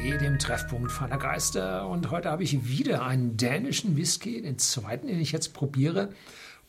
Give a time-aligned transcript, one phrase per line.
[0.00, 1.86] dem Treffpunkt feiner Geister.
[1.86, 6.10] Und heute habe ich wieder einen dänischen Whisky, den zweiten, den ich jetzt probiere.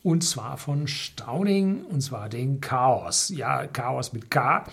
[0.02, 3.30] Und zwar von Stauning, und zwar den Chaos.
[3.30, 4.64] Ja, Chaos mit K.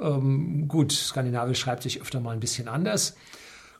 [0.00, 3.16] Ähm, gut, Skandinavisch schreibt sich öfter mal ein bisschen anders.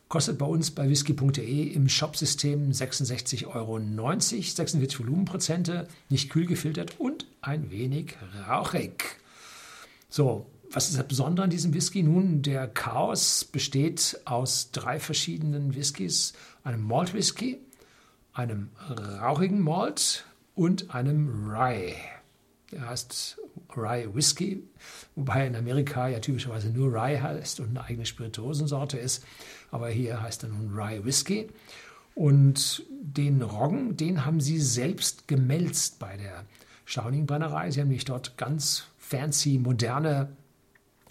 [0.08, 7.26] Kostet bei uns bei whisky.de im Shopsystem 66,90 Euro, 46 Volumenprozente, nicht kühl gefiltert und
[7.40, 8.16] ein wenig
[8.48, 9.04] rauchig.
[10.08, 12.02] So, was ist das Besondere an diesem Whisky?
[12.02, 17.58] Nun, der Chaos besteht aus drei verschiedenen Whiskys: einem Malt Whisky,
[18.32, 18.70] einem
[19.20, 20.24] rauchigen Malt
[20.54, 21.94] und einem Rye.
[22.70, 23.38] Der heißt
[23.76, 24.62] Rye Whisky,
[25.16, 29.24] wobei in Amerika ja typischerweise nur Rye heißt und eine eigene Spirituosensorte ist.
[29.72, 31.48] Aber hier heißt er nun Rye Whisky.
[32.14, 36.44] Und den Roggen, den haben sie selbst gemälzt bei der
[36.84, 37.70] Stauning Brennerei.
[37.70, 40.28] Sie haben nämlich dort ganz fancy, moderne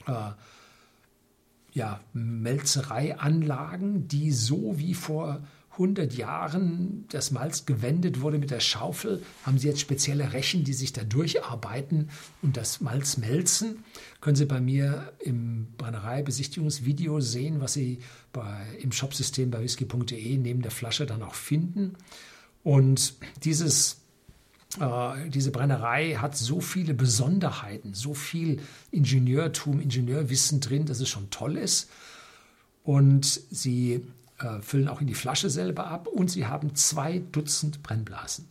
[0.09, 5.41] äh, ja, Melzereianlagen, die so wie vor
[5.79, 10.73] 100 Jahren das Malz gewendet wurde mit der Schaufel, haben Sie jetzt spezielle Rechen, die
[10.73, 12.09] sich da durcharbeiten
[12.41, 13.85] und das Malz melzen.
[14.19, 17.99] Können Sie bei mir im Brennerei-Besichtigungsvideo sehen, was Sie
[18.33, 21.95] bei, im Shopsystem bei whisky.de neben der Flasche dann auch finden.
[22.63, 23.13] Und
[23.45, 24.01] dieses
[25.29, 31.57] diese Brennerei hat so viele Besonderheiten, so viel Ingenieurtum, Ingenieurwissen drin, dass es schon toll
[31.57, 31.89] ist.
[32.83, 34.05] Und sie
[34.37, 38.47] äh, füllen auch in die Flasche selber ab und sie haben zwei Dutzend Brennblasen.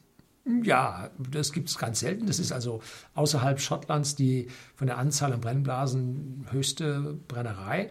[0.65, 2.27] Ja, das gibt es ganz selten.
[2.27, 2.83] Das ist also
[3.15, 7.91] außerhalb Schottlands die von der Anzahl an Brennblasen höchste Brennerei.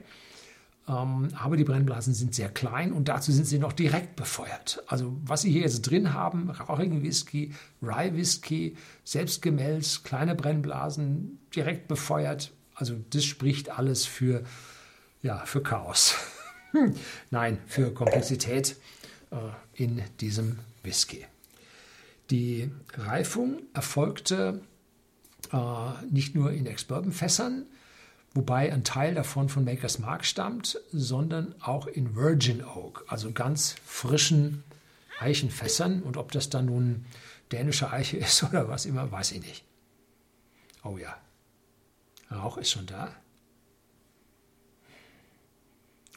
[0.88, 4.82] Ähm, aber die Brennblasen sind sehr klein und dazu sind sie noch direkt befeuert.
[4.88, 11.88] Also was Sie hier jetzt drin haben, rauchigen Whisky, Rye Whisky, selbstgemälzt, kleine Brennblasen, direkt
[11.90, 12.52] befeuert.
[12.74, 14.44] Also das spricht alles für,
[15.22, 16.16] ja, für Chaos.
[17.32, 18.78] Nein, für Komplexität
[19.32, 19.36] äh,
[19.73, 21.26] in diesem Whisky.
[22.30, 24.61] Die Reifung erfolgte
[25.52, 25.58] äh,
[26.10, 27.66] nicht nur in Ex-Bourbon-Fässern,
[28.37, 33.75] wobei ein Teil davon von Makers Mark stammt, sondern auch in Virgin Oak, also ganz
[33.83, 34.64] frischen
[35.20, 36.03] Eichenfässern.
[36.03, 37.05] Und ob das dann nun
[37.52, 39.65] dänische Eiche ist oder was immer, weiß ich nicht.
[40.83, 41.17] Oh ja,
[42.31, 43.11] Rauch ist schon da.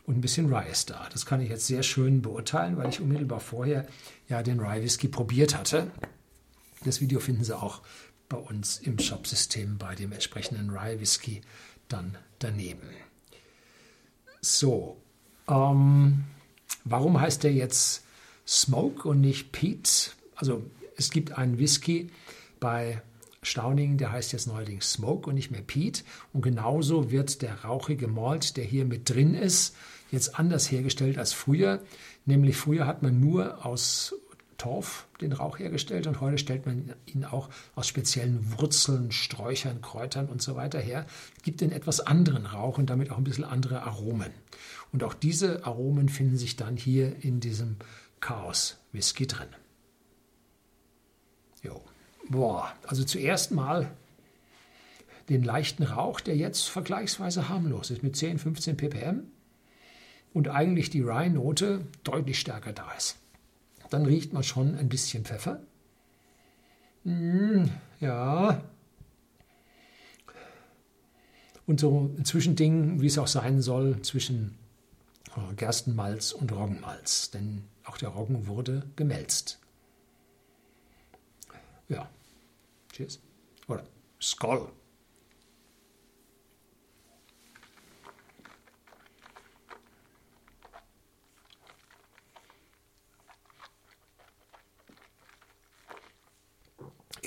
[0.04, 1.08] Und ein bisschen Rye ist da.
[1.10, 3.86] Das kann ich jetzt sehr schön beurteilen, weil ich unmittelbar vorher
[4.28, 5.90] ja den Rye Whisky probiert hatte.
[6.84, 7.80] Das Video finden Sie auch
[8.28, 11.40] bei uns im Shopsystem bei dem entsprechenden Rye Whisky
[11.92, 12.88] dann daneben.
[14.40, 14.96] So,
[15.48, 16.24] ähm,
[16.84, 18.04] warum heißt der jetzt
[18.46, 20.10] Smoke und nicht Pete?
[20.34, 20.64] Also
[20.96, 22.10] es gibt einen Whisky
[22.58, 23.02] bei
[23.42, 26.04] Stauning, der heißt jetzt neuerdings Smoke und nicht mehr Pete.
[26.32, 29.76] Und genauso wird der rauchige Malt, der hier mit drin ist,
[30.10, 31.82] jetzt anders hergestellt als früher.
[32.26, 34.14] Nämlich früher hat man nur aus
[34.60, 40.28] Torf den Rauch hergestellt und heute stellt man ihn auch aus speziellen Wurzeln, Sträuchern, Kräutern
[40.28, 41.06] und so weiter her.
[41.42, 44.30] Gibt den etwas anderen Rauch und damit auch ein bisschen andere Aromen.
[44.92, 47.76] Und auch diese Aromen finden sich dann hier in diesem
[48.20, 49.48] Chaos Whisky drin.
[51.62, 51.82] Jo.
[52.28, 53.90] Boah, also zuerst mal
[55.30, 59.22] den leichten Rauch, der jetzt vergleichsweise harmlos ist, mit 10, 15 ppm
[60.34, 63.19] und eigentlich die Rye-Note deutlich stärker da ist
[63.90, 65.60] dann riecht man schon ein bisschen Pfeffer.
[67.04, 67.64] Mm,
[68.00, 68.62] ja.
[71.66, 74.56] Und so ein Zwischending, wie es auch sein soll, zwischen
[75.36, 77.30] äh, Gerstenmalz und Roggenmalz.
[77.30, 79.58] Denn auch der Roggen wurde gemälzt.
[81.88, 82.08] Ja.
[82.92, 83.20] Cheers.
[83.68, 83.84] Oder
[84.20, 84.68] Skoll.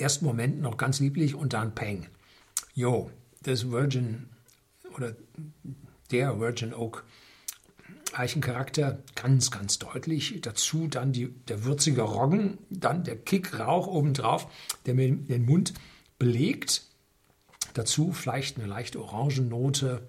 [0.04, 2.08] Ersten Moment noch ganz lieblich und dann Peng.
[2.76, 3.10] Jo,
[3.42, 4.30] das Virgin
[4.96, 5.16] oder
[6.12, 7.06] der Virgin Oak
[8.14, 10.40] Eichencharakter ganz, ganz deutlich.
[10.42, 14.48] Dazu dann die, der würzige Roggen, dann der Kickrauch obendrauf,
[14.86, 15.74] der mir den Mund
[16.20, 16.84] belegt.
[17.74, 20.08] Dazu vielleicht eine leichte Orangennote,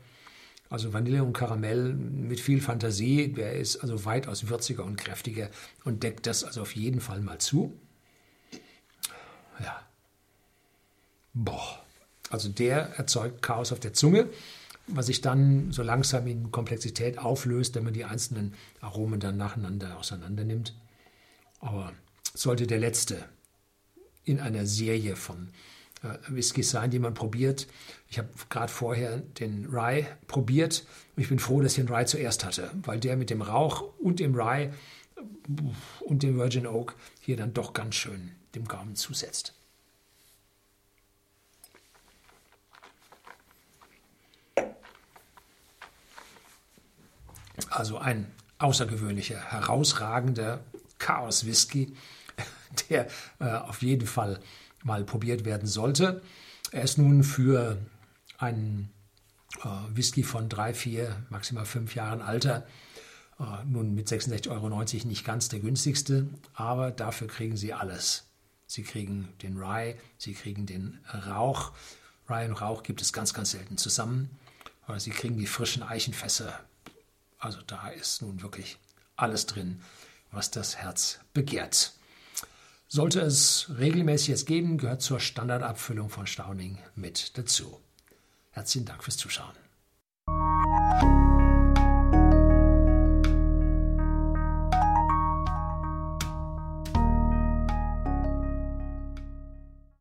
[0.68, 3.32] also Vanille und Karamell mit viel Fantasie.
[3.32, 5.50] Der ist also weitaus würziger und kräftiger
[5.84, 7.72] und deckt das also auf jeden Fall mal zu.
[9.60, 9.83] Ja.
[11.34, 11.80] Boah.
[12.30, 14.28] Also der erzeugt Chaos auf der Zunge,
[14.86, 19.98] was sich dann so langsam in Komplexität auflöst, wenn man die einzelnen Aromen dann nacheinander
[19.98, 20.74] auseinander nimmt.
[21.60, 21.92] Aber
[22.34, 23.24] sollte der letzte
[24.24, 25.50] in einer Serie von
[26.02, 27.66] äh, Whiskys sein, die man probiert.
[28.08, 32.06] Ich habe gerade vorher den Rye probiert und ich bin froh, dass ich den Rye
[32.06, 34.72] zuerst hatte, weil der mit dem Rauch und dem Rye
[36.00, 39.54] und dem Virgin Oak hier dann doch ganz schön dem Gaumen zusetzt.
[47.74, 50.60] Also ein außergewöhnlicher, herausragender
[50.98, 51.96] Chaos-Whisky,
[52.88, 53.08] der
[53.40, 54.38] äh, auf jeden Fall
[54.84, 56.22] mal probiert werden sollte.
[56.70, 57.78] Er ist nun für
[58.38, 58.90] einen
[59.64, 62.64] äh, Whisky von drei, vier, maximal fünf Jahren Alter
[63.40, 68.30] äh, nun mit 66,90 Euro nicht ganz der günstigste, aber dafür kriegen Sie alles.
[68.68, 71.72] Sie kriegen den Rye, Sie kriegen den Rauch.
[72.30, 74.30] Rye und Rauch gibt es ganz, ganz selten zusammen.
[74.98, 76.60] Sie kriegen die frischen Eichenfässer.
[77.44, 78.78] Also da ist nun wirklich
[79.16, 79.82] alles drin,
[80.30, 81.92] was das Herz begehrt.
[82.88, 87.82] Sollte es regelmäßig jetzt geben, gehört zur Standardabfüllung von Stauning mit dazu.
[88.50, 89.63] Herzlichen Dank fürs Zuschauen.